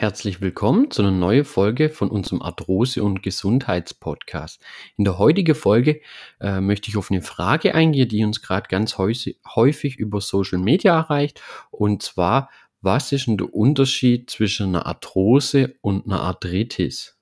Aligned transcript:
Herzlich 0.00 0.40
willkommen 0.40 0.90
zu 0.90 1.02
einer 1.02 1.10
neuen 1.10 1.44
Folge 1.44 1.90
von 1.90 2.08
unserem 2.08 2.40
Arthrose- 2.40 3.02
und 3.02 3.22
Gesundheitspodcast. 3.22 4.58
In 4.96 5.04
der 5.04 5.18
heutigen 5.18 5.54
Folge 5.54 6.00
äh, 6.40 6.62
möchte 6.62 6.88
ich 6.88 6.96
auf 6.96 7.10
eine 7.10 7.20
Frage 7.20 7.74
eingehen, 7.74 8.08
die 8.08 8.24
uns 8.24 8.40
gerade 8.40 8.68
ganz 8.68 8.96
häufig 8.96 9.98
über 9.98 10.22
Social 10.22 10.58
Media 10.58 10.96
erreicht. 10.96 11.42
Und 11.70 12.02
zwar, 12.02 12.48
was 12.80 13.12
ist 13.12 13.26
denn 13.26 13.36
der 13.36 13.54
Unterschied 13.54 14.30
zwischen 14.30 14.68
einer 14.68 14.86
Arthrose 14.86 15.74
und 15.82 16.06
einer 16.06 16.22
Arthritis? 16.22 17.18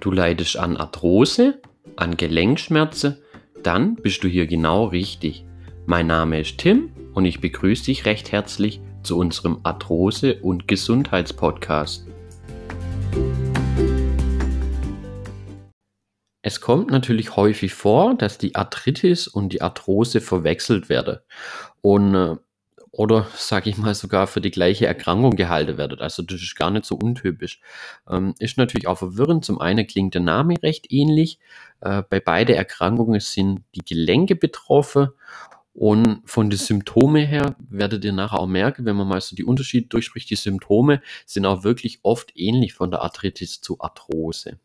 Du 0.00 0.10
leidest 0.10 0.56
an 0.56 0.78
Arthrose, 0.78 1.60
an 1.96 2.16
Gelenkschmerzen, 2.16 3.18
dann 3.62 3.96
bist 3.96 4.24
du 4.24 4.28
hier 4.28 4.46
genau 4.46 4.86
richtig. 4.86 5.44
Mein 5.90 6.06
Name 6.06 6.40
ist 6.40 6.58
Tim 6.58 6.92
und 7.14 7.24
ich 7.24 7.40
begrüße 7.40 7.86
dich 7.86 8.06
recht 8.06 8.30
herzlich 8.30 8.80
zu 9.02 9.18
unserem 9.18 9.58
Arthrose- 9.64 10.40
und 10.40 10.68
Gesundheitspodcast. 10.68 12.06
Es 16.42 16.60
kommt 16.60 16.92
natürlich 16.92 17.34
häufig 17.34 17.74
vor, 17.74 18.14
dass 18.14 18.38
die 18.38 18.54
Arthritis 18.54 19.26
und 19.26 19.52
die 19.52 19.62
Arthrose 19.62 20.20
verwechselt 20.20 20.88
werden 20.88 21.18
und 21.80 22.14
äh, 22.14 22.36
oder 22.92 23.26
sage 23.34 23.70
ich 23.70 23.76
mal 23.76 23.94
sogar 23.94 24.26
für 24.26 24.40
die 24.40 24.50
gleiche 24.50 24.86
Erkrankung 24.86 25.34
gehalten 25.34 25.76
werden. 25.76 26.00
Also 26.00 26.22
das 26.22 26.40
ist 26.40 26.56
gar 26.56 26.70
nicht 26.70 26.84
so 26.84 26.96
untypisch. 26.96 27.60
Ähm, 28.08 28.34
ist 28.38 28.58
natürlich 28.58 28.88
auch 28.88 28.98
verwirrend. 28.98 29.44
Zum 29.44 29.60
einen 29.60 29.86
klingt 29.86 30.14
der 30.14 30.22
Name 30.22 30.54
recht 30.62 30.92
ähnlich. 30.92 31.38
Äh, 31.80 32.02
bei 32.08 32.20
beiden 32.20 32.54
Erkrankungen 32.54 33.20
sind 33.20 33.62
die 33.74 33.84
Gelenke 33.84 34.34
betroffen 34.34 35.10
und 35.72 36.22
von 36.24 36.50
den 36.50 36.58
Symptomen 36.58 37.26
her 37.26 37.56
werdet 37.68 38.04
ihr 38.04 38.12
nachher 38.12 38.40
auch 38.40 38.46
merken, 38.46 38.84
wenn 38.84 38.96
man 38.96 39.08
mal 39.08 39.20
so 39.20 39.36
die 39.36 39.44
Unterschiede 39.44 39.86
durchspricht, 39.88 40.28
die 40.30 40.36
Symptome 40.36 41.00
sind 41.26 41.46
auch 41.46 41.62
wirklich 41.64 42.00
oft 42.02 42.32
ähnlich 42.34 42.74
von 42.74 42.90
der 42.90 43.02
Arthritis 43.02 43.60
zu 43.60 43.80
Arthrose. 43.80 44.58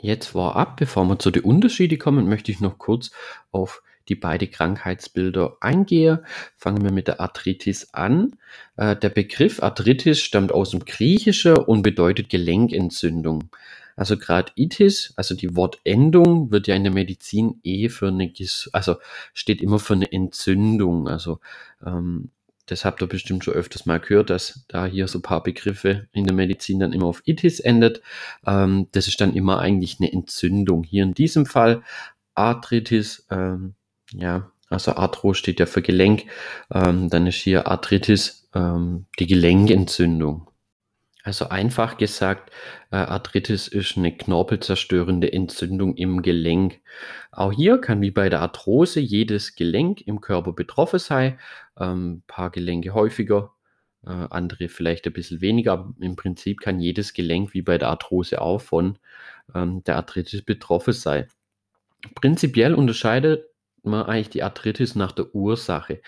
Jetzt 0.00 0.26
vorab, 0.26 0.76
bevor 0.76 1.04
wir 1.06 1.18
zu 1.18 1.30
den 1.30 1.44
Unterschieden 1.44 1.98
kommen, 1.98 2.28
möchte 2.28 2.52
ich 2.52 2.60
noch 2.60 2.78
kurz 2.78 3.10
auf 3.50 3.82
die 4.08 4.14
beiden 4.14 4.50
Krankheitsbilder 4.50 5.56
eingehen. 5.60 6.18
Fangen 6.56 6.84
wir 6.84 6.92
mit 6.92 7.08
der 7.08 7.20
Arthritis 7.20 7.94
an. 7.94 8.36
Äh, 8.76 8.96
der 8.96 9.08
Begriff 9.08 9.62
Arthritis 9.62 10.20
stammt 10.20 10.52
aus 10.52 10.70
dem 10.70 10.84
Griechischen 10.84 11.56
und 11.56 11.82
bedeutet 11.82 12.28
Gelenkentzündung. 12.28 13.48
Also 13.96 14.16
gerade 14.16 14.52
Itis, 14.56 15.12
also 15.16 15.34
die 15.34 15.54
Wortendung 15.56 16.50
wird 16.50 16.66
ja 16.66 16.74
in 16.74 16.84
der 16.84 16.92
Medizin 16.92 17.60
eh 17.62 17.88
für 17.88 18.08
eine, 18.08 18.32
also 18.72 18.96
steht 19.32 19.62
immer 19.62 19.78
für 19.78 19.94
eine 19.94 20.10
Entzündung. 20.10 21.08
Also 21.08 21.40
ähm, 21.84 22.30
das 22.66 22.84
habt 22.84 23.02
ihr 23.02 23.06
bestimmt 23.06 23.44
schon 23.44 23.54
öfters 23.54 23.86
mal 23.86 24.00
gehört, 24.00 24.30
dass 24.30 24.64
da 24.68 24.86
hier 24.86 25.06
so 25.06 25.18
ein 25.18 25.22
paar 25.22 25.42
Begriffe 25.42 26.08
in 26.12 26.24
der 26.24 26.34
Medizin 26.34 26.78
dann 26.78 26.92
immer 26.92 27.06
auf 27.06 27.22
Itis 27.26 27.60
endet. 27.60 28.00
Ähm, 28.46 28.88
das 28.92 29.06
ist 29.06 29.20
dann 29.20 29.34
immer 29.34 29.58
eigentlich 29.58 29.98
eine 30.00 30.12
Entzündung. 30.12 30.82
Hier 30.82 31.02
in 31.02 31.14
diesem 31.14 31.46
Fall 31.46 31.82
Arthritis, 32.34 33.26
ähm, 33.30 33.74
ja, 34.12 34.50
also 34.70 34.92
Arthro 34.92 35.34
steht 35.34 35.60
ja 35.60 35.66
für 35.66 35.82
Gelenk, 35.82 36.24
ähm, 36.72 37.10
dann 37.10 37.26
ist 37.26 37.36
hier 37.36 37.68
Arthritis 37.68 38.48
ähm, 38.54 39.06
die 39.18 39.26
Gelenkentzündung. 39.26 40.48
Also 41.24 41.48
einfach 41.48 41.96
gesagt, 41.96 42.50
äh, 42.90 42.96
Arthritis 42.96 43.66
ist 43.66 43.96
eine 43.96 44.14
knorpelzerstörende 44.14 45.32
Entzündung 45.32 45.96
im 45.96 46.20
Gelenk. 46.20 46.82
Auch 47.32 47.50
hier 47.50 47.78
kann 47.78 48.02
wie 48.02 48.10
bei 48.10 48.28
der 48.28 48.42
Arthrose 48.42 49.00
jedes 49.00 49.56
Gelenk 49.56 50.06
im 50.06 50.20
Körper 50.20 50.52
betroffen 50.52 50.98
sein. 50.98 51.38
Ähm, 51.80 52.22
paar 52.26 52.50
Gelenke 52.50 52.92
häufiger, 52.92 53.54
äh, 54.06 54.10
andere 54.10 54.68
vielleicht 54.68 55.06
ein 55.06 55.14
bisschen 55.14 55.40
weniger. 55.40 55.94
Im 55.98 56.14
Prinzip 56.14 56.60
kann 56.60 56.78
jedes 56.78 57.14
Gelenk 57.14 57.54
wie 57.54 57.62
bei 57.62 57.78
der 57.78 57.88
Arthrose 57.88 58.42
auch 58.42 58.60
von 58.60 58.98
ähm, 59.54 59.82
der 59.84 59.96
Arthritis 59.96 60.42
betroffen 60.42 60.92
sein. 60.92 61.26
Prinzipiell 62.14 62.74
unterscheidet 62.74 63.46
man 63.84 64.06
eigentlich 64.06 64.30
die 64.30 64.42
Arthritis 64.42 64.94
nach 64.94 65.12
der 65.12 65.34
Ursache. 65.34 66.00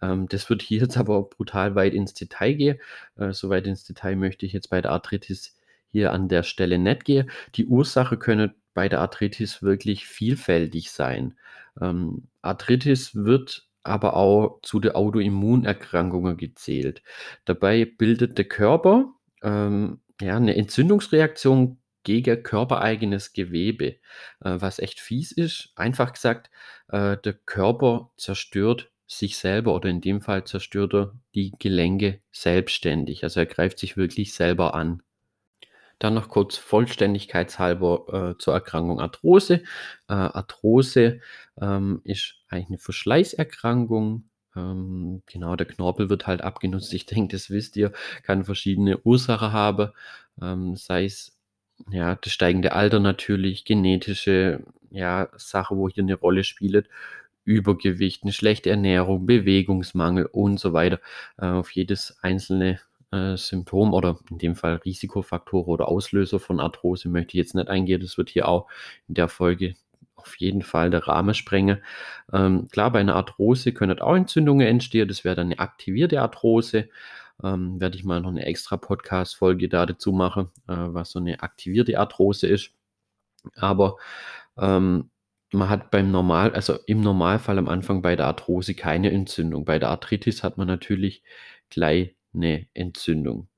Ähm, 0.00 0.28
das 0.28 0.48
wird 0.50 0.62
hier 0.62 0.80
jetzt 0.80 0.96
aber 0.96 1.22
brutal 1.22 1.74
weit 1.74 1.94
ins 1.94 2.14
Detail 2.14 2.54
gehen. 2.54 2.78
Äh, 3.16 3.32
so 3.32 3.48
weit 3.50 3.66
ins 3.66 3.84
Detail 3.84 4.16
möchte 4.16 4.46
ich 4.46 4.52
jetzt 4.52 4.70
bei 4.70 4.80
der 4.80 4.92
Arthritis 4.92 5.56
hier 5.88 6.12
an 6.12 6.28
der 6.28 6.42
Stelle 6.42 6.78
nicht 6.78 7.04
gehen. 7.04 7.30
Die 7.54 7.66
Ursache 7.66 8.16
können 8.16 8.54
bei 8.74 8.88
der 8.88 9.00
Arthritis 9.00 9.62
wirklich 9.62 10.06
vielfältig 10.06 10.90
sein. 10.90 11.36
Ähm, 11.80 12.28
Arthritis 12.42 13.14
wird 13.14 13.68
aber 13.84 14.16
auch 14.16 14.60
zu 14.62 14.80
den 14.80 14.92
Autoimmunerkrankungen 14.92 16.36
gezählt. 16.36 17.02
Dabei 17.44 17.84
bildet 17.84 18.38
der 18.38 18.44
Körper 18.46 19.12
ähm, 19.42 20.00
ja, 20.20 20.36
eine 20.36 20.56
Entzündungsreaktion 20.56 21.78
gegen 22.04 22.42
körpereigenes 22.42 23.32
Gewebe, 23.32 23.86
äh, 23.86 23.96
was 24.40 24.78
echt 24.78 25.00
fies 25.00 25.32
ist. 25.32 25.72
Einfach 25.76 26.12
gesagt, 26.12 26.50
äh, 26.88 27.16
der 27.18 27.34
Körper 27.34 28.10
zerstört 28.16 28.90
sich 29.06 29.36
selber 29.36 29.74
oder 29.74 29.88
in 29.90 30.00
dem 30.00 30.20
Fall 30.22 30.44
zerstört 30.44 30.94
er 30.94 31.14
die 31.34 31.52
Gelenke 31.58 32.20
selbstständig. 32.32 33.24
Also 33.24 33.40
er 33.40 33.46
greift 33.46 33.78
sich 33.78 33.96
wirklich 33.96 34.32
selber 34.34 34.74
an. 34.74 35.02
Dann 35.98 36.14
noch 36.14 36.28
kurz 36.28 36.56
vollständigkeitshalber 36.56 38.32
äh, 38.32 38.38
zur 38.38 38.54
Erkrankung 38.54 39.00
Arthrose. 39.00 39.62
Äh, 40.08 40.14
Arthrose 40.14 41.20
ähm, 41.60 42.00
ist 42.04 42.36
eigentlich 42.48 42.68
eine 42.68 42.78
Verschleißerkrankung. 42.78 44.24
Ähm, 44.56 45.22
genau, 45.26 45.56
der 45.56 45.66
Knorpel 45.66 46.10
wird 46.10 46.26
halt 46.26 46.42
abgenutzt. 46.42 46.92
Ich 46.92 47.06
denke, 47.06 47.36
das 47.36 47.50
wisst 47.50 47.76
ihr, 47.76 47.92
kann 48.24 48.44
verschiedene 48.44 48.98
Ursachen 49.02 49.52
haben. 49.52 49.92
Ähm, 50.40 50.74
sei 50.76 51.04
es 51.04 51.38
ja, 51.90 52.16
das 52.16 52.32
steigende 52.32 52.72
Alter 52.72 53.00
natürlich, 53.00 53.64
genetische 53.64 54.64
ja, 54.90 55.28
Sache, 55.36 55.76
wo 55.76 55.88
hier 55.88 56.02
eine 56.02 56.14
Rolle 56.14 56.44
spielt. 56.44 56.88
Übergewicht, 57.44 58.22
eine 58.22 58.32
schlechte 58.32 58.70
Ernährung, 58.70 59.26
Bewegungsmangel 59.26 60.26
und 60.26 60.60
so 60.60 60.72
weiter. 60.72 61.00
Äh, 61.38 61.46
auf 61.46 61.70
jedes 61.72 62.16
einzelne 62.22 62.78
äh, 63.10 63.36
Symptom 63.36 63.94
oder 63.94 64.18
in 64.30 64.38
dem 64.38 64.54
Fall 64.54 64.76
Risikofaktor 64.76 65.66
oder 65.66 65.88
Auslöser 65.88 66.38
von 66.40 66.60
Arthrose 66.60 67.08
möchte 67.08 67.36
ich 67.36 67.38
jetzt 67.38 67.54
nicht 67.54 67.68
eingehen. 67.68 68.00
Das 68.00 68.16
wird 68.16 68.30
hier 68.30 68.48
auch 68.48 68.68
in 69.08 69.14
der 69.14 69.28
Folge 69.28 69.74
auf 70.14 70.36
jeden 70.38 70.62
Fall 70.62 70.90
der 70.90 71.06
Rahmen 71.06 71.34
sprengen. 71.34 71.82
Ähm, 72.32 72.68
klar, 72.70 72.92
bei 72.92 73.00
einer 73.00 73.16
Arthrose 73.16 73.72
können 73.72 73.98
auch 73.98 74.14
Entzündungen 74.14 74.66
entstehen. 74.66 75.08
Das 75.08 75.24
wäre 75.24 75.34
dann 75.34 75.48
eine 75.48 75.58
aktivierte 75.58 76.20
Arthrose. 76.22 76.88
Ähm, 77.42 77.80
werde 77.80 77.96
ich 77.96 78.04
mal 78.04 78.20
noch 78.20 78.30
eine 78.30 78.46
extra 78.46 78.76
Podcast-Folge 78.76 79.68
da 79.68 79.86
dazu 79.86 80.12
machen, 80.12 80.50
äh, 80.68 80.74
was 80.76 81.10
so 81.10 81.18
eine 81.18 81.42
aktivierte 81.42 81.98
Arthrose 81.98 82.46
ist. 82.46 82.72
Aber 83.56 83.96
ähm, 84.58 85.10
man 85.52 85.68
hat 85.68 85.90
beim 85.90 86.10
Normal, 86.10 86.54
also 86.54 86.78
im 86.86 87.00
Normalfall 87.00 87.58
am 87.58 87.68
Anfang 87.68 88.02
bei 88.02 88.16
der 88.16 88.26
Arthrose 88.26 88.74
keine 88.74 89.10
Entzündung. 89.10 89.64
Bei 89.64 89.78
der 89.78 89.90
Arthritis 89.90 90.42
hat 90.42 90.58
man 90.58 90.66
natürlich 90.66 91.22
gleich 91.70 92.16
eine 92.34 92.66
Entzündung. 92.74 93.48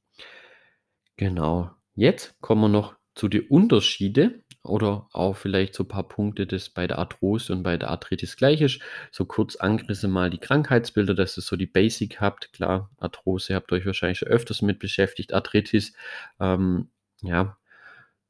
Genau. 1.17 1.71
Jetzt 1.95 2.41
kommen 2.41 2.63
wir 2.63 2.69
noch 2.69 2.97
zu 3.15 3.29
den 3.29 3.47
Unterschieden 3.49 4.44
oder 4.65 5.09
auch 5.13 5.37
vielleicht 5.37 5.75
so 5.75 5.85
ein 5.85 5.89
paar 5.89 6.09
Punkte, 6.09 6.47
das 6.47 6.71
bei 6.71 6.87
der 6.87 6.99
Arthrose 6.99 7.53
und 7.53 7.63
bei 7.63 7.77
der 7.77 7.91
Arthritis 7.91 8.37
gleich 8.37 8.61
ist. 8.63 8.81
So 9.13 9.27
kurz 9.27 9.57
angriffen 9.57 10.11
mal 10.11 10.31
die 10.31 10.39
Krankheitsbilder, 10.39 11.15
dass 11.15 11.39
ihr 11.39 11.43
so 11.43 11.57
die 11.57 11.67
Basic 11.67 12.21
habt. 12.21 12.53
Klar, 12.53 12.91
Arthrose 12.99 13.55
habt 13.55 13.71
ihr 13.71 13.77
euch 13.77 13.87
wahrscheinlich 13.87 14.19
schon 14.19 14.29
öfters 14.29 14.63
mit 14.63 14.79
beschäftigt. 14.79 15.35
Arthritis, 15.35 15.93
ähm, 16.41 16.89
ja, 17.23 17.59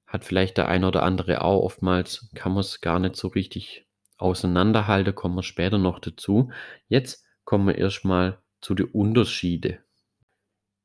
hat 0.06 0.24
vielleicht 0.24 0.58
der 0.58 0.68
eine 0.68 0.88
oder 0.88 1.02
andere 1.04 1.42
auch. 1.42 1.62
Oftmals 1.62 2.28
kann 2.34 2.52
man 2.52 2.60
es 2.60 2.80
gar 2.80 2.98
nicht 2.98 3.16
so 3.16 3.28
richtig 3.28 3.86
auseinanderhalten, 4.16 5.14
kommen 5.14 5.36
wir 5.36 5.42
später 5.42 5.78
noch 5.78 5.98
dazu. 5.98 6.50
Jetzt 6.88 7.24
kommen 7.44 7.66
wir 7.66 7.78
erstmal 7.78 8.38
zu 8.60 8.74
den 8.74 8.86
Unterschieden. 8.86 9.78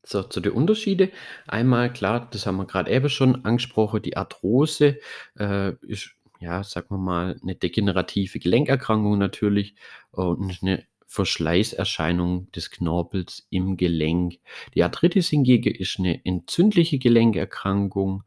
So, 0.09 0.23
zu 0.23 0.39
den 0.39 0.53
Unterschieden. 0.53 1.11
Einmal, 1.45 1.93
klar, 1.93 2.27
das 2.31 2.47
haben 2.47 2.57
wir 2.57 2.65
gerade 2.65 2.89
eben 2.89 3.09
schon 3.09 3.45
angesprochen, 3.45 4.01
die 4.01 4.17
Arthrose 4.17 4.97
äh, 5.37 5.73
ist, 5.85 6.15
ja, 6.39 6.63
sagen 6.63 6.87
wir 6.89 6.97
mal, 6.97 7.39
eine 7.43 7.53
degenerative 7.53 8.39
Gelenkerkrankung 8.39 9.19
natürlich 9.19 9.75
und 10.09 10.57
eine 10.63 10.83
Verschleißerscheinung 11.05 12.51
des 12.53 12.71
Knorpels 12.71 13.45
im 13.51 13.77
Gelenk. 13.77 14.39
Die 14.73 14.81
Arthritis 14.81 15.29
hingegen 15.29 15.75
ist 15.75 15.99
eine 15.99 16.25
entzündliche 16.25 16.97
Gelenkerkrankung 16.97 18.23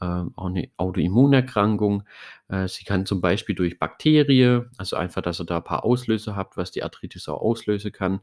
äh, 0.00 0.04
auch 0.36 0.46
eine 0.46 0.70
Autoimmunerkrankung. 0.76 2.04
Äh, 2.48 2.68
sie 2.68 2.84
kann 2.84 3.06
zum 3.06 3.20
Beispiel 3.20 3.54
durch 3.54 3.78
Bakterien, 3.78 4.70
also 4.76 4.96
einfach, 4.96 5.22
dass 5.22 5.40
ihr 5.40 5.46
da 5.46 5.58
ein 5.58 5.64
paar 5.64 5.84
Auslöser 5.84 6.36
habt, 6.36 6.56
was 6.56 6.70
die 6.70 6.82
Arthritis 6.82 7.28
auch 7.28 7.40
auslösen 7.40 7.92
kann, 7.92 8.20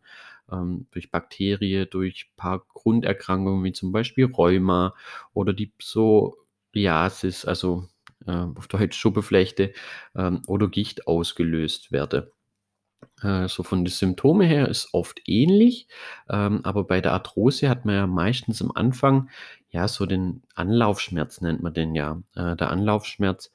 ähm, 0.51 0.87
durch 0.91 1.11
Bakterien, 1.11 1.87
durch 1.89 2.27
ein 2.29 2.35
paar 2.35 2.65
Grunderkrankungen 2.67 3.63
wie 3.63 3.73
zum 3.73 3.91
Beispiel 3.91 4.25
Rheuma 4.25 4.93
oder 5.33 5.53
die 5.53 5.67
Psoriasis, 5.67 7.45
also 7.45 7.87
äh, 8.25 8.31
auf 8.31 8.67
Deutsch 8.67 8.97
Schuppeflechte 8.97 9.73
ähm, 10.15 10.41
oder 10.47 10.67
Gicht 10.67 11.07
ausgelöst 11.07 11.91
werde. 11.91 12.31
Äh, 13.21 13.47
so 13.47 13.63
von 13.63 13.83
den 13.83 13.91
Symptomen 13.91 14.47
her 14.47 14.67
ist 14.67 14.93
oft 14.93 15.21
ähnlich, 15.25 15.87
ähm, 16.29 16.61
aber 16.63 16.83
bei 16.83 17.01
der 17.01 17.13
Arthrose 17.13 17.69
hat 17.69 17.85
man 17.85 17.95
ja 17.95 18.07
meistens 18.07 18.61
am 18.61 18.71
Anfang 18.73 19.29
ja 19.69 19.87
so 19.87 20.05
den 20.05 20.43
Anlaufschmerz 20.55 21.41
nennt 21.41 21.61
man 21.63 21.73
den 21.73 21.95
ja. 21.95 22.21
Äh, 22.35 22.55
der 22.55 22.69
Anlaufschmerz 22.69 23.53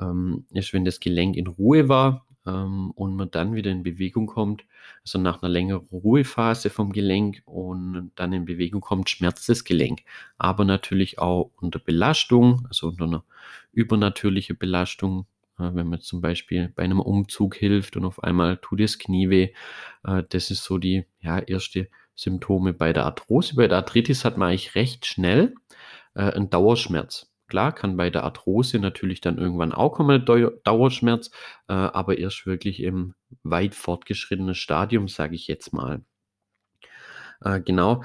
ähm, 0.00 0.46
ist, 0.50 0.72
wenn 0.72 0.84
das 0.84 1.00
Gelenk 1.00 1.36
in 1.36 1.46
Ruhe 1.46 1.88
war 1.88 2.26
ähm, 2.46 2.90
und 2.92 3.14
man 3.16 3.30
dann 3.30 3.54
wieder 3.54 3.70
in 3.70 3.82
Bewegung 3.82 4.26
kommt, 4.26 4.64
also 5.04 5.18
nach 5.18 5.42
einer 5.42 5.50
längeren 5.50 5.86
Ruhephase 5.92 6.70
vom 6.70 6.92
Gelenk 6.92 7.42
und 7.44 8.12
dann 8.16 8.32
in 8.32 8.44
Bewegung 8.44 8.80
kommt, 8.80 9.10
schmerzt 9.10 9.48
das 9.48 9.64
Gelenk. 9.64 10.02
Aber 10.38 10.64
natürlich 10.64 11.18
auch 11.18 11.50
unter 11.60 11.78
Belastung, 11.78 12.66
also 12.68 12.88
unter 12.88 13.04
einer 13.04 13.24
übernatürlichen 13.72 14.58
Belastung, 14.58 15.26
wenn 15.58 15.86
man 15.86 16.00
zum 16.00 16.20
Beispiel 16.20 16.72
bei 16.74 16.82
einem 16.82 17.00
Umzug 17.00 17.54
hilft 17.56 17.96
und 17.96 18.04
auf 18.04 18.22
einmal 18.22 18.56
tut 18.56 18.80
das 18.80 18.98
Knie 18.98 19.30
weh. 19.30 19.52
Äh, 20.04 20.24
das 20.28 20.50
ist 20.50 20.64
so 20.64 20.78
die 20.78 21.04
ja, 21.20 21.38
erste 21.38 21.88
Symptome 22.14 22.72
bei 22.72 22.92
der 22.92 23.04
Arthrose. 23.04 23.54
Bei 23.56 23.68
der 23.68 23.78
Arthritis 23.78 24.24
hat 24.24 24.36
man 24.36 24.48
eigentlich 24.48 24.74
recht 24.74 25.06
schnell 25.06 25.54
äh, 26.14 26.22
einen 26.22 26.50
Dauerschmerz. 26.50 27.31
Klar, 27.52 27.74
kann 27.74 27.98
bei 27.98 28.08
der 28.08 28.24
Arthrose 28.24 28.78
natürlich 28.78 29.20
dann 29.20 29.36
irgendwann 29.36 29.72
auch 29.72 29.90
kommen, 29.90 30.24
Dauerschmerz, 30.24 31.30
äh, 31.68 31.74
aber 31.74 32.16
erst 32.16 32.46
wirklich 32.46 32.82
im 32.82 33.12
weit 33.42 33.74
fortgeschrittenen 33.74 34.54
Stadium, 34.54 35.06
sage 35.06 35.34
ich 35.34 35.48
jetzt 35.48 35.74
mal. 35.74 36.00
Äh, 37.42 37.60
genau, 37.60 38.04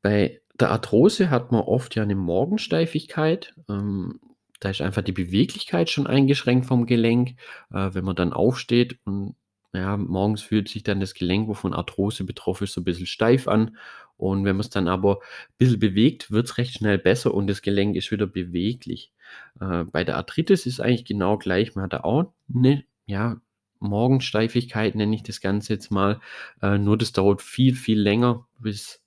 bei 0.00 0.40
der 0.60 0.70
Arthrose 0.70 1.28
hat 1.28 1.50
man 1.50 1.62
oft 1.62 1.96
ja 1.96 2.04
eine 2.04 2.14
Morgensteifigkeit. 2.14 3.56
Ähm, 3.68 4.20
da 4.60 4.70
ist 4.70 4.80
einfach 4.80 5.02
die 5.02 5.10
Beweglichkeit 5.10 5.90
schon 5.90 6.06
eingeschränkt 6.06 6.66
vom 6.66 6.86
Gelenk. 6.86 7.30
Äh, 7.72 7.94
wenn 7.94 8.04
man 8.04 8.14
dann 8.14 8.32
aufsteht 8.32 9.00
und 9.04 9.34
ja, 9.72 9.96
morgens 9.96 10.42
fühlt 10.42 10.68
sich 10.68 10.84
dann 10.84 11.00
das 11.00 11.14
Gelenk, 11.14 11.48
wovon 11.48 11.74
Arthrose 11.74 12.22
betroffen 12.22 12.62
ist, 12.62 12.74
so 12.74 12.80
ein 12.80 12.84
bisschen 12.84 13.06
steif 13.06 13.48
an. 13.48 13.76
Und 14.16 14.44
wenn 14.44 14.56
man 14.56 14.60
es 14.60 14.70
dann 14.70 14.88
aber 14.88 15.18
ein 15.20 15.54
bisschen 15.58 15.80
bewegt, 15.80 16.30
wird 16.30 16.46
es 16.46 16.58
recht 16.58 16.74
schnell 16.74 16.98
besser 16.98 17.34
und 17.34 17.46
das 17.46 17.62
Gelenk 17.62 17.96
ist 17.96 18.10
wieder 18.10 18.26
beweglich. 18.26 19.12
Äh, 19.60 19.84
bei 19.84 20.04
der 20.04 20.16
Arthritis 20.16 20.66
ist 20.66 20.80
eigentlich 20.80 21.04
genau 21.04 21.38
gleich. 21.38 21.74
Man 21.74 21.84
hat 21.84 21.92
da 21.92 22.00
auch 22.00 22.32
eine 22.54 22.84
ja, 23.06 23.40
Morgensteifigkeit, 23.80 24.94
nenne 24.94 25.14
ich 25.14 25.22
das 25.22 25.40
Ganze 25.40 25.74
jetzt 25.74 25.90
mal. 25.90 26.20
Äh, 26.62 26.78
nur 26.78 26.96
das 26.96 27.12
dauert 27.12 27.42
viel, 27.42 27.74
viel 27.74 28.00
länger, 28.00 28.46
bis 28.58 29.02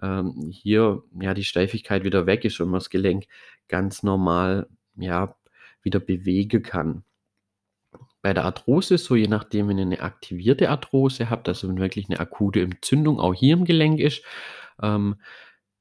ähm, 0.00 0.50
hier 0.50 1.02
ja 1.20 1.34
die 1.34 1.44
Steifigkeit 1.44 2.04
wieder 2.04 2.26
weg 2.26 2.44
ist 2.44 2.60
und 2.60 2.68
man 2.68 2.80
das 2.80 2.90
Gelenk 2.90 3.26
ganz 3.68 4.02
normal 4.02 4.68
ja 4.96 5.36
wieder 5.82 6.00
bewegen 6.00 6.62
kann. 6.62 7.04
Bei 8.22 8.32
der 8.32 8.44
Arthrose, 8.44 8.98
so 8.98 9.16
je 9.16 9.28
nachdem, 9.28 9.68
wenn 9.68 9.78
ihr 9.78 9.84
eine 9.84 10.00
aktivierte 10.00 10.70
Arthrose 10.70 11.28
habt, 11.28 11.48
also 11.48 11.68
wenn 11.68 11.78
wirklich 11.78 12.08
eine 12.08 12.20
akute 12.20 12.60
Entzündung 12.60 13.18
auch 13.20 13.34
hier 13.34 13.54
im 13.54 13.64
Gelenk 13.64 14.00
ist, 14.00 14.22
ähm, 14.80 15.16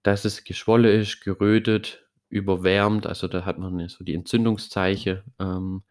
dass 0.04 0.26
es 0.26 0.44
geschwollen 0.44 1.00
ist, 1.00 1.22
gerötet, 1.22 2.08
überwärmt, 2.30 3.06
also 3.06 3.28
da 3.28 3.46
hat 3.46 3.60
man 3.60 3.88
so 3.88 4.04
die 4.04 4.16
Entzündungszeichen. 4.16 5.22
Ähm, 5.40 5.84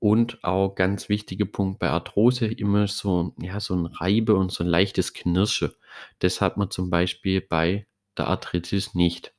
und 0.00 0.44
auch 0.44 0.74
ganz 0.74 1.08
wichtiger 1.08 1.46
Punkt 1.46 1.80
bei 1.80 1.88
Arthrose 1.90 2.46
immer 2.46 2.86
so, 2.86 3.34
ja, 3.40 3.58
so 3.58 3.74
ein 3.74 3.86
Reibe 3.86 4.34
und 4.36 4.52
so 4.52 4.62
ein 4.62 4.68
leichtes 4.68 5.12
Knirsche. 5.12 5.74
Das 6.20 6.40
hat 6.40 6.56
man 6.56 6.70
zum 6.70 6.88
Beispiel 6.90 7.40
bei 7.40 7.86
der 8.16 8.28
Arthritis 8.28 8.94
nicht. 8.94 9.34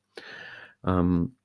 Ähm, 0.84 1.38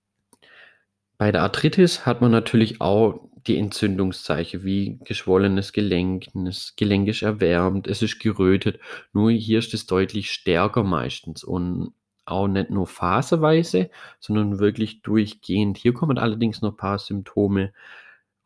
bei 1.16 1.30
der 1.30 1.42
Arthritis 1.42 2.06
hat 2.06 2.20
man 2.20 2.32
natürlich 2.32 2.80
auch 2.80 3.28
die 3.46 3.58
Entzündungszeichen 3.58 4.64
wie 4.64 4.98
geschwollenes 5.04 5.72
Gelenk, 5.72 6.26
das 6.34 6.74
Gelenk 6.76 7.08
ist 7.08 7.22
erwärmt, 7.22 7.86
es 7.86 8.02
ist 8.02 8.18
gerötet. 8.18 8.80
Nur 9.12 9.30
hier 9.30 9.58
ist 9.58 9.74
es 9.74 9.86
deutlich 9.86 10.30
stärker 10.32 10.82
meistens 10.82 11.44
und 11.44 11.92
auch 12.26 12.48
nicht 12.48 12.70
nur 12.70 12.86
phaseweise, 12.86 13.90
sondern 14.18 14.58
wirklich 14.58 15.02
durchgehend. 15.02 15.76
Hier 15.78 15.92
kommen 15.92 16.18
allerdings 16.18 16.62
noch 16.62 16.72
ein 16.72 16.76
paar 16.76 16.98
Symptome 16.98 17.72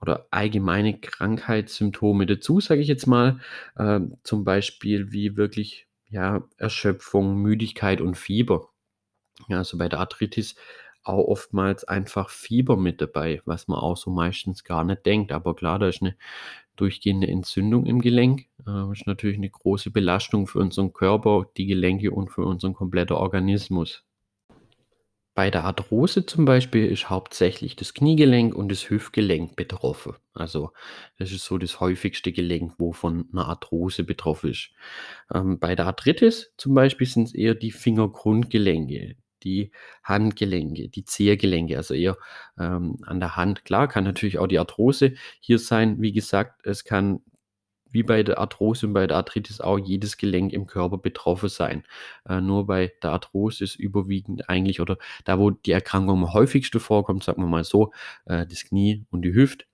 oder 0.00 0.26
allgemeine 0.30 0.98
Krankheitssymptome 0.98 2.26
dazu, 2.26 2.60
sage 2.60 2.80
ich 2.80 2.88
jetzt 2.88 3.06
mal. 3.06 3.40
Äh, 3.76 4.00
zum 4.22 4.44
Beispiel 4.44 5.12
wie 5.12 5.36
wirklich 5.36 5.86
ja, 6.08 6.42
Erschöpfung, 6.56 7.36
Müdigkeit 7.36 8.00
und 8.00 8.16
Fieber. 8.16 8.68
Ja, 9.48 9.58
also 9.58 9.78
bei 9.78 9.88
der 9.88 10.00
Arthritis 10.00 10.56
auch 11.02 11.26
oftmals 11.28 11.84
einfach 11.84 12.30
Fieber 12.30 12.76
mit 12.76 13.00
dabei, 13.00 13.40
was 13.44 13.68
man 13.68 13.78
auch 13.78 13.96
so 13.96 14.10
meistens 14.10 14.64
gar 14.64 14.84
nicht 14.84 15.06
denkt. 15.06 15.32
Aber 15.32 15.54
klar, 15.54 15.78
da 15.78 15.88
ist 15.88 16.02
eine 16.02 16.16
durchgehende 16.76 17.28
Entzündung 17.28 17.86
im 17.86 18.00
Gelenk. 18.00 18.46
Äh, 18.66 18.92
ist 18.92 19.06
natürlich 19.06 19.38
eine 19.38 19.50
große 19.50 19.90
Belastung 19.90 20.46
für 20.46 20.58
unseren 20.58 20.92
Körper, 20.92 21.46
die 21.56 21.66
Gelenke 21.66 22.10
und 22.10 22.28
für 22.30 22.44
unseren 22.44 22.74
kompletten 22.74 23.16
Organismus. 23.16 24.04
Bei 25.38 25.52
der 25.52 25.62
Arthrose 25.62 26.26
zum 26.26 26.46
Beispiel 26.46 26.86
ist 26.86 27.10
hauptsächlich 27.10 27.76
das 27.76 27.94
Kniegelenk 27.94 28.56
und 28.56 28.70
das 28.70 28.90
Hüftgelenk 28.90 29.54
betroffen. 29.54 30.14
Also 30.32 30.72
das 31.16 31.30
ist 31.30 31.44
so 31.44 31.58
das 31.58 31.78
häufigste 31.78 32.32
Gelenk, 32.32 32.74
wo 32.78 32.92
von 32.92 33.28
einer 33.32 33.46
Arthrose 33.46 34.02
betroffen 34.02 34.50
ist. 34.50 34.70
Ähm, 35.32 35.60
bei 35.60 35.76
der 35.76 35.86
Arthritis 35.86 36.52
zum 36.56 36.74
Beispiel 36.74 37.06
sind 37.06 37.28
es 37.28 37.34
eher 37.36 37.54
die 37.54 37.70
Fingergrundgelenke, 37.70 39.14
die 39.44 39.70
Handgelenke, 40.02 40.88
die 40.88 41.04
Zehgelenke, 41.04 41.76
also 41.76 41.94
eher 41.94 42.16
ähm, 42.58 42.98
an 43.06 43.20
der 43.20 43.36
Hand. 43.36 43.64
Klar, 43.64 43.88
kann 43.88 44.04
natürlich 44.04 44.38
auch 44.38 44.46
die 44.46 44.58
Arthrose 44.58 45.14
hier 45.40 45.58
sein. 45.58 46.00
Wie 46.00 46.12
gesagt, 46.12 46.66
es 46.66 46.84
kann 46.84 47.20
wie 47.90 48.02
bei 48.02 48.22
der 48.22 48.38
Arthrose 48.38 48.86
und 48.86 48.92
bei 48.92 49.06
der 49.06 49.16
Arthritis 49.16 49.60
auch 49.60 49.78
jedes 49.78 50.16
Gelenk 50.16 50.52
im 50.52 50.66
Körper 50.66 50.98
betroffen 50.98 51.48
sein. 51.48 51.84
Äh, 52.28 52.40
nur 52.40 52.66
bei 52.66 52.92
der 53.02 53.12
Arthrose 53.12 53.64
ist 53.64 53.76
überwiegend 53.76 54.48
eigentlich, 54.48 54.80
oder 54.80 54.98
da, 55.24 55.38
wo 55.38 55.50
die 55.50 55.72
Erkrankung 55.72 56.24
am 56.24 56.32
häufigsten 56.32 56.80
vorkommt, 56.80 57.24
sagen 57.24 57.42
wir 57.42 57.48
mal 57.48 57.64
so, 57.64 57.92
äh, 58.26 58.46
das 58.46 58.64
Knie 58.64 59.04
und 59.10 59.22
die 59.22 59.34
Hüfte. 59.34 59.64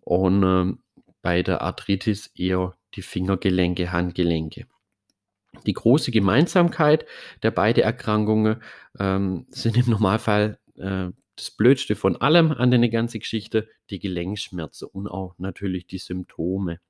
Und 0.00 0.42
äh, 0.42 0.74
bei 1.22 1.42
der 1.42 1.62
Arthritis 1.62 2.30
eher 2.36 2.74
die 2.94 3.02
Fingergelenke, 3.02 3.92
Handgelenke. 3.92 4.66
Die 5.66 5.72
große 5.72 6.10
Gemeinsamkeit 6.10 7.06
der 7.42 7.50
beiden 7.50 7.82
Erkrankungen 7.82 8.62
ähm, 8.98 9.46
sind 9.50 9.76
im 9.76 9.90
Normalfall 9.90 10.58
äh, 10.76 11.10
das 11.36 11.50
Blödste 11.50 11.96
von 11.96 12.16
allem 12.16 12.52
an 12.52 12.70
der 12.70 12.88
ganzen 12.88 13.20
Geschichte, 13.20 13.68
die 13.90 13.98
Gelenkschmerzen 13.98 14.88
und 14.92 15.08
auch 15.08 15.34
natürlich 15.38 15.86
die 15.86 15.98
Symptome. 15.98 16.80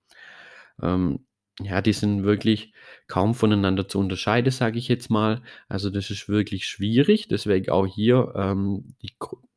Ähm, 0.82 1.26
ja, 1.60 1.80
die 1.80 1.92
sind 1.92 2.24
wirklich 2.24 2.72
kaum 3.06 3.34
voneinander 3.34 3.86
zu 3.86 4.00
unterscheiden, 4.00 4.50
sage 4.50 4.78
ich 4.78 4.88
jetzt 4.88 5.08
mal. 5.08 5.40
Also 5.68 5.88
das 5.88 6.10
ist 6.10 6.28
wirklich 6.28 6.66
schwierig. 6.66 7.28
Deswegen 7.28 7.70
auch 7.70 7.86
hier, 7.86 8.32
ähm, 8.36 8.96
die, 9.02 9.12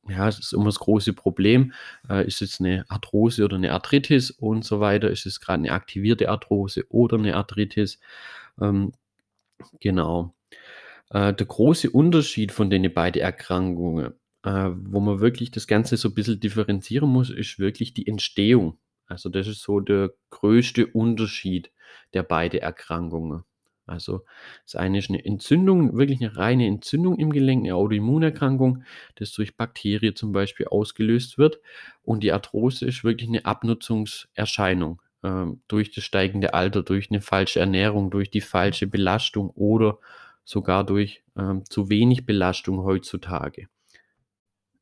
ja, 0.08 0.27
es 0.27 0.38
ist 0.38 0.53
immer 0.53 0.65
das 0.65 0.79
große 0.79 1.13
Problem. 1.13 1.74
Äh, 2.08 2.27
ist 2.27 2.43
es 2.43 2.60
eine 2.60 2.86
Arthrose 2.88 3.43
oder 3.43 3.55
eine 3.55 3.74
Arthritis 3.74 4.29
und 4.29 4.63
so 4.63 4.79
weiter? 4.79 5.10
Ist 5.10 5.25
es 5.25 5.39
gerade 5.39 5.60
eine 5.60 5.72
aktivierte 5.72 6.29
Arthrose 6.29 6.86
oder 6.89 7.17
eine 7.17 7.36
Arthritis? 7.36 8.00
Ähm, 8.62 8.93
genau. 9.79 10.35
Äh, 11.09 11.33
der 11.33 11.45
große 11.45 11.89
Unterschied 11.89 12.51
von 12.51 12.69
den 12.69 12.93
beiden 12.93 13.21
Erkrankungen, 13.21 14.13
äh, 14.43 14.69
wo 14.75 14.99
man 14.99 15.19
wirklich 15.19 15.51
das 15.51 15.67
Ganze 15.67 15.97
so 15.97 16.09
ein 16.09 16.15
bisschen 16.15 16.39
differenzieren 16.39 17.09
muss, 17.09 17.29
ist 17.29 17.59
wirklich 17.59 17.93
die 17.93 18.07
Entstehung. 18.07 18.79
Also 19.07 19.29
das 19.29 19.47
ist 19.47 19.61
so 19.61 19.79
der 19.79 20.11
größte 20.31 20.87
Unterschied 20.87 21.71
der 22.13 22.23
beiden 22.23 22.59
Erkrankungen. 22.59 23.43
Also 23.85 24.25
das 24.65 24.75
eine 24.75 24.99
ist 24.99 25.09
eine 25.09 25.23
Entzündung, 25.23 25.97
wirklich 25.97 26.19
eine 26.19 26.35
reine 26.35 26.67
Entzündung 26.67 27.17
im 27.17 27.31
Gelenk, 27.31 27.63
eine 27.63 27.75
Autoimmunerkrankung, 27.75 28.83
das 29.15 29.31
durch 29.31 29.55
Bakterien 29.55 30.13
zum 30.15 30.33
Beispiel 30.33 30.67
ausgelöst 30.67 31.37
wird. 31.37 31.61
Und 32.01 32.21
die 32.23 32.33
Arthrose 32.33 32.85
ist 32.85 33.05
wirklich 33.05 33.29
eine 33.29 33.45
Abnutzungserscheinung 33.45 35.01
äh, 35.27 35.46
durch 35.67 35.91
das 35.91 36.03
steigende 36.03 36.53
Alter, 36.53 36.84
durch 36.84 37.12
eine 37.12 37.22
falsche 37.22 37.60
Ernährung, 37.60 38.10
durch 38.10 38.29
die 38.29 38.41
falsche 38.41 38.88
Belastung 38.88 39.50
oder 39.51 40.00
sogar 40.46 40.86
durch 40.86 41.24
äh, 41.36 41.55
zu 41.69 41.89
wenig 41.89 42.25
Belastung 42.25 42.84
heutzutage. 42.84 43.67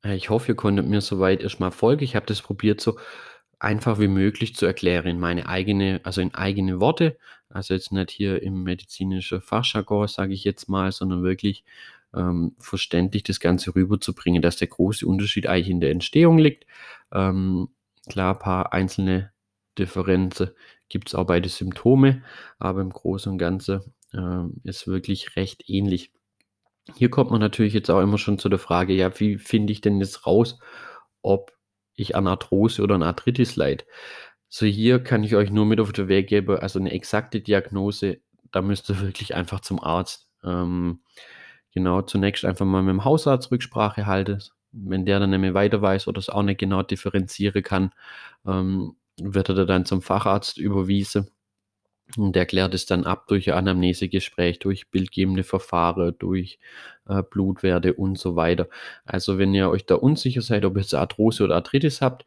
Äh, 0.04 0.16
ich 0.16 0.30
hoffe, 0.30 0.52
ihr 0.52 0.56
konntet 0.56 0.86
mir 0.86 1.02
soweit 1.02 1.42
erstmal 1.42 1.72
folgen. 1.72 2.04
Ich 2.04 2.16
habe 2.16 2.26
das 2.26 2.42
probiert 2.42 2.82
so 2.82 2.98
einfach 3.60 4.00
wie 4.00 4.08
möglich 4.08 4.56
zu 4.56 4.66
erklären 4.66 5.08
in 5.08 5.20
meine 5.20 5.48
eigene, 5.48 6.02
also 6.04 6.22
in 6.22 6.36
eigene 6.36 6.80
Worte. 6.80 7.18
Also 7.50 7.74
jetzt 7.74 7.92
nicht 7.92 8.12
hier 8.12 8.44
im 8.44 8.64
medizinischen 8.64 9.42
Fachjargon, 9.42 10.08
sage 10.08 10.34
ich 10.34 10.44
jetzt 10.44 10.68
mal, 10.68 10.92
sondern 10.92 11.24
wirklich 11.24 11.64
ähm, 12.14 12.56
verständlich 12.60 13.24
das 13.24 13.40
Ganze 13.40 13.76
rüberzubringen, 13.76 14.42
dass 14.42 14.58
der 14.58 14.68
große 14.68 15.08
Unterschied 15.08 15.48
eigentlich 15.48 15.70
in 15.70 15.80
der 15.80 15.92
Entstehung 15.92 16.38
liegt. 16.38 16.66
Ähm, 17.12 17.70
klar, 18.08 18.34
ein 18.36 18.40
paar 18.40 18.74
einzelne 18.74 19.32
Differenzen 19.78 20.52
gibt 20.90 21.10
es 21.10 21.16
auch 21.16 21.26
bei 21.26 21.40
den 21.40 21.50
Symptomen, 21.50 22.24
aber 22.60 22.82
im 22.82 22.92
Großen 22.92 23.32
und 23.32 23.38
Ganzen 23.38 23.82
äh, 24.14 24.44
ist 24.64 24.88
wirklich 24.88 25.36
recht 25.36 25.70
ähnlich. 25.70 26.12
Hier 26.96 27.10
kommt 27.10 27.32
man 27.32 27.40
natürlich 27.40 27.74
jetzt 27.74 27.90
auch 27.90 28.02
immer 28.02 28.18
schon 28.18 28.38
zu 28.38 28.50
der 28.50 28.60
Frage, 28.60 28.94
ja, 28.94 29.20
wie 29.20 29.38
finde 29.38 29.74
ich 29.74 29.82
denn 29.82 30.00
jetzt 30.00 30.28
raus, 30.28 30.60
ob 31.22 31.52
ich 31.96 32.16
an 32.16 32.28
Arthrose 32.28 32.84
oder 32.84 32.96
an 32.96 33.04
Arthritis 33.04 33.56
leide? 33.56 33.86
So 34.50 34.66
hier 34.66 35.04
kann 35.04 35.24
ich 35.24 35.36
euch 35.36 35.52
nur 35.52 35.66
mit 35.66 35.80
auf 35.80 35.92
den 35.92 36.08
Weg 36.08 36.28
geben, 36.28 36.58
also 36.58 36.80
eine 36.80 36.92
exakte 36.92 37.42
Diagnose, 37.42 38.20
da 38.52 38.62
müsst 38.62 38.90
ihr 38.90 39.02
wirklich 39.02 39.36
einfach 39.36 39.60
zum 39.62 39.84
Arzt. 39.84 40.30
Ähm, 40.44 41.02
genau, 41.74 42.02
zunächst 42.04 42.46
einfach 42.46 42.66
mal 42.66 42.84
mit 42.84 42.94
dem 42.94 43.04
Hausarzt 43.04 43.52
Rücksprache 43.52 44.06
halten. 44.06 44.42
Wenn 44.72 45.06
der 45.06 45.20
dann 45.20 45.32
nicht 45.32 45.40
mehr 45.40 45.54
weiter 45.54 45.82
weiß 45.82 46.08
oder 46.08 46.20
es 46.20 46.30
auch 46.30 46.44
nicht 46.44 46.60
genau 46.60 46.84
differenzieren 46.84 47.64
kann, 47.64 47.92
ähm, 48.46 48.96
wird 49.22 49.50
er 49.50 49.66
dann 49.66 49.86
zum 49.86 50.02
Facharzt 50.02 50.58
überwiesen. 50.58 51.30
Und 52.18 52.36
der 52.36 52.46
klärt 52.46 52.74
es 52.76 52.86
dann 52.86 53.04
ab 53.04 53.28
durch 53.28 53.52
Anamnesegespräch, 53.52 54.60
durch 54.60 54.92
bildgebende 54.92 55.44
Verfahren, 55.44 56.16
durch 56.20 56.60
äh, 57.08 57.24
Blutwerte 57.24 57.94
und 57.96 58.20
so 58.20 58.36
weiter. 58.36 58.68
Also 59.06 59.40
wenn 59.40 59.54
ihr 59.56 59.70
euch 59.70 59.86
da 59.86 59.96
unsicher 59.96 60.42
seid, 60.42 60.66
ob 60.66 60.76
ihr 60.78 60.82
jetzt 60.82 60.94
Arthrose 60.94 61.44
oder 61.44 61.56
Arthritis 61.56 62.02
habt, 62.02 62.26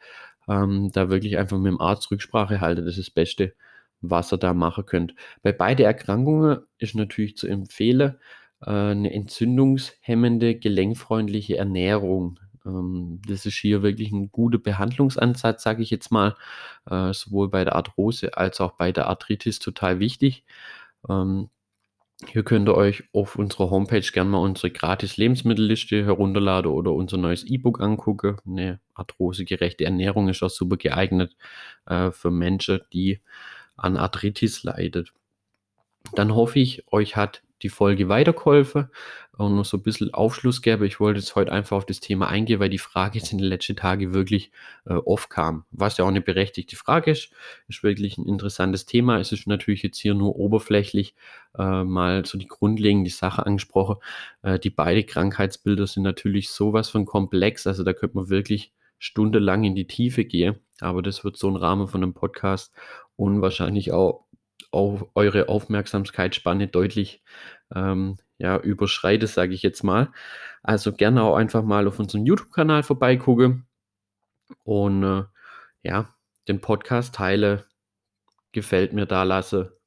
ähm, 0.48 0.90
da 0.92 1.10
wirklich 1.10 1.38
einfach 1.38 1.58
mit 1.58 1.70
dem 1.72 1.80
Arzt 1.80 2.10
Rücksprache 2.10 2.60
halten. 2.60 2.84
Das 2.86 2.98
ist 2.98 3.08
das 3.08 3.14
Beste, 3.14 3.54
was 4.00 4.32
ihr 4.32 4.38
da 4.38 4.54
machen 4.54 4.86
könnt. 4.86 5.14
Bei 5.42 5.52
beiden 5.52 5.84
Erkrankungen 5.84 6.60
ist 6.78 6.94
natürlich 6.96 7.36
zu 7.36 7.46
empfehlen, 7.46 8.16
äh, 8.62 8.70
eine 8.70 9.12
entzündungshemmende, 9.12 10.56
gelenkfreundliche 10.56 11.56
Ernährung. 11.56 12.40
Ähm, 12.68 13.20
das 13.26 13.46
ist 13.46 13.56
hier 13.56 13.82
wirklich 13.82 14.12
ein 14.12 14.30
guter 14.30 14.58
Behandlungsansatz, 14.58 15.62
sage 15.62 15.82
ich 15.82 15.90
jetzt 15.90 16.12
mal, 16.12 16.36
äh, 16.90 17.12
sowohl 17.12 17.48
bei 17.50 17.64
der 17.64 17.76
Arthrose 17.76 18.36
als 18.36 18.60
auch 18.60 18.72
bei 18.72 18.92
der 18.92 19.08
Arthritis 19.08 19.58
total 19.58 20.00
wichtig. 20.00 20.44
Ähm, 21.08 21.50
hier 22.26 22.42
könnt 22.42 22.68
ihr 22.68 22.74
euch 22.74 23.04
auf 23.12 23.36
unserer 23.36 23.70
Homepage 23.70 24.00
gerne 24.00 24.30
mal 24.30 24.38
unsere 24.38 24.72
gratis 24.72 25.16
Lebensmittelliste 25.16 26.04
herunterladen 26.04 26.70
oder 26.72 26.92
unser 26.92 27.16
neues 27.16 27.44
E-Book 27.44 27.80
angucken. 27.80 28.38
Eine 28.44 28.80
arthrosegerechte 28.94 29.84
Ernährung 29.84 30.28
ist 30.28 30.42
auch 30.42 30.50
super 30.50 30.76
geeignet 30.76 31.36
äh, 31.86 32.10
für 32.10 32.32
Menschen, 32.32 32.80
die 32.92 33.20
an 33.76 33.96
Arthritis 33.96 34.64
leiden. 34.64 35.08
Dann 36.14 36.34
hoffe 36.34 36.58
ich, 36.58 36.84
euch 36.92 37.14
hat 37.16 37.42
die 37.62 37.68
Folge 37.68 38.08
weitergeholfen 38.08 38.88
und 39.36 39.54
noch 39.54 39.64
so 39.64 39.76
ein 39.76 39.82
bisschen 39.82 40.12
Aufschluss 40.12 40.62
gäbe. 40.62 40.86
Ich 40.86 41.00
wollte 41.00 41.20
jetzt 41.20 41.36
heute 41.36 41.52
einfach 41.52 41.76
auf 41.76 41.86
das 41.86 42.00
Thema 42.00 42.28
eingehen, 42.28 42.60
weil 42.60 42.70
die 42.70 42.78
Frage 42.78 43.18
jetzt 43.18 43.32
in 43.32 43.38
den 43.38 43.46
letzten 43.46 43.76
Tagen 43.76 44.12
wirklich 44.12 44.50
äh, 44.84 44.94
oft 44.94 45.30
kam. 45.30 45.64
Was 45.70 45.96
ja 45.96 46.04
auch 46.04 46.08
eine 46.08 46.20
berechtigte 46.20 46.76
Frage 46.76 47.12
ist, 47.12 47.30
ist 47.68 47.82
wirklich 47.82 48.18
ein 48.18 48.26
interessantes 48.26 48.84
Thema. 48.84 49.18
Es 49.18 49.32
ist 49.32 49.46
natürlich 49.46 49.82
jetzt 49.82 49.98
hier 49.98 50.14
nur 50.14 50.36
oberflächlich 50.36 51.14
äh, 51.56 51.84
mal 51.84 52.24
so 52.24 52.36
die 52.36 52.48
grundlegende 52.48 53.10
Sache 53.10 53.46
angesprochen. 53.46 53.96
Äh, 54.42 54.58
die 54.58 54.70
beiden 54.70 55.06
Krankheitsbilder 55.06 55.86
sind 55.86 56.02
natürlich 56.02 56.50
sowas 56.50 56.90
von 56.90 57.06
komplex, 57.06 57.66
also 57.66 57.84
da 57.84 57.92
könnte 57.92 58.16
man 58.16 58.28
wirklich 58.28 58.72
stundenlang 58.98 59.64
in 59.64 59.74
die 59.74 59.86
Tiefe 59.86 60.24
gehen, 60.24 60.58
aber 60.80 61.02
das 61.02 61.24
wird 61.24 61.36
so 61.36 61.48
ein 61.48 61.56
Rahmen 61.56 61.86
von 61.86 62.02
einem 62.02 62.14
Podcast 62.14 62.72
und 63.16 63.40
wahrscheinlich 63.40 63.92
auch 63.92 64.24
auf 64.70 65.06
eure 65.14 65.48
Aufmerksamkeitsspanne 65.48 66.68
deutlich 66.68 67.22
ähm, 67.74 68.18
ja, 68.38 68.58
überschreite, 68.58 69.26
sage 69.26 69.54
ich 69.54 69.62
jetzt 69.62 69.82
mal. 69.82 70.12
Also 70.62 70.92
gerne 70.92 71.22
auch 71.22 71.36
einfach 71.36 71.62
mal 71.62 71.86
auf 71.86 71.98
unserem 71.98 72.26
YouTube-Kanal 72.26 72.82
vorbeigucken 72.82 73.66
und 74.64 75.02
äh, 75.02 75.24
ja, 75.82 76.14
den 76.48 76.60
Podcast 76.60 77.14
teile, 77.14 77.66
gefällt 78.52 78.92
mir 78.92 79.06
da 79.06 79.22
lasse, 79.22 79.78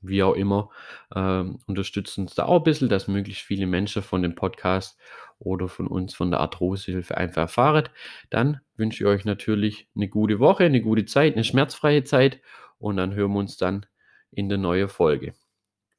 wie 0.00 0.22
auch 0.22 0.34
immer. 0.34 0.70
Ähm, 1.14 1.60
unterstützen 1.66 2.22
uns 2.22 2.34
da 2.34 2.44
auch 2.44 2.58
ein 2.58 2.64
bisschen, 2.64 2.88
dass 2.88 3.08
möglichst 3.08 3.42
viele 3.42 3.66
Menschen 3.66 4.02
von 4.02 4.22
dem 4.22 4.34
Podcast 4.34 4.98
oder 5.38 5.68
von 5.68 5.86
uns 5.86 6.14
von 6.14 6.30
der 6.30 6.40
Arthrosehilfe 6.40 7.16
einfach 7.16 7.42
erfahren. 7.42 7.88
Dann 8.30 8.60
wünsche 8.76 9.02
ich 9.02 9.08
euch 9.08 9.24
natürlich 9.24 9.88
eine 9.96 10.08
gute 10.08 10.38
Woche, 10.38 10.64
eine 10.64 10.82
gute 10.82 11.04
Zeit, 11.04 11.34
eine 11.34 11.44
schmerzfreie 11.44 12.04
Zeit 12.04 12.40
und 12.82 12.96
dann 12.96 13.14
hören 13.14 13.32
wir 13.32 13.38
uns 13.38 13.56
dann 13.56 13.86
in 14.30 14.48
der 14.48 14.58
neuen 14.58 14.88
Folge. 14.88 15.34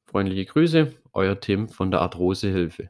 Freundliche 0.06 0.46
Grüße, 0.46 0.94
euer 1.14 1.40
Tim 1.40 1.70
von 1.70 1.92
der 1.92 2.02
Arthrosehilfe. 2.02 2.90